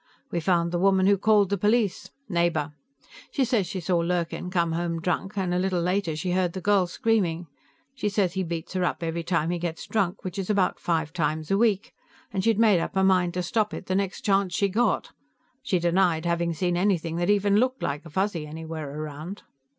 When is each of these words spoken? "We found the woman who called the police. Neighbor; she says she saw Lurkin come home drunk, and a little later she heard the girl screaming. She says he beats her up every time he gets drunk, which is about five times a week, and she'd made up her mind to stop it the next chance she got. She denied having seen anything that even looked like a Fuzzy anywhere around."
"We 0.31 0.39
found 0.39 0.71
the 0.71 0.79
woman 0.79 1.05
who 1.05 1.15
called 1.15 1.51
the 1.51 1.59
police. 1.59 2.09
Neighbor; 2.27 2.73
she 3.29 3.45
says 3.45 3.67
she 3.67 3.79
saw 3.79 3.99
Lurkin 3.99 4.49
come 4.49 4.71
home 4.71 4.99
drunk, 4.99 5.37
and 5.37 5.53
a 5.53 5.59
little 5.59 5.79
later 5.79 6.15
she 6.15 6.31
heard 6.31 6.53
the 6.53 6.59
girl 6.59 6.87
screaming. 6.87 7.45
She 7.93 8.09
says 8.09 8.33
he 8.33 8.41
beats 8.41 8.73
her 8.73 8.83
up 8.83 9.03
every 9.03 9.21
time 9.21 9.51
he 9.51 9.59
gets 9.59 9.85
drunk, 9.85 10.23
which 10.23 10.39
is 10.39 10.49
about 10.49 10.79
five 10.79 11.13
times 11.13 11.51
a 11.51 11.57
week, 11.59 11.93
and 12.33 12.43
she'd 12.43 12.57
made 12.57 12.79
up 12.79 12.95
her 12.95 13.03
mind 13.03 13.35
to 13.35 13.43
stop 13.43 13.75
it 13.75 13.85
the 13.85 13.93
next 13.93 14.21
chance 14.21 14.55
she 14.55 14.69
got. 14.69 15.11
She 15.61 15.77
denied 15.77 16.25
having 16.25 16.51
seen 16.55 16.75
anything 16.77 17.17
that 17.17 17.29
even 17.29 17.57
looked 17.57 17.83
like 17.83 18.03
a 18.03 18.09
Fuzzy 18.09 18.47
anywhere 18.47 18.99
around." 19.03 19.43